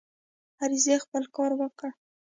[0.61, 1.89] عریضې خپل کار وکړ.